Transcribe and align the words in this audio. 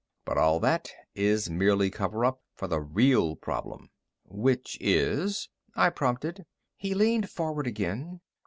"But 0.25 0.39
all 0.39 0.59
that 0.61 0.91
is 1.13 1.47
merely 1.47 1.91
cover 1.91 2.25
up 2.25 2.41
for 2.55 2.67
the 2.67 2.79
real 2.81 3.35
problem." 3.35 3.91
"Which 4.23 4.75
is?" 4.81 5.47
I 5.75 5.91
prompted. 5.91 6.47
He 6.75 6.95
leaned 6.95 7.29
forward 7.29 7.67
again. 7.67 8.19